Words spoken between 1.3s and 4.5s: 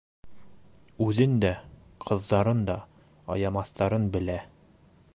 дә, ҡыҙҙарын да аямаҫтарын белә.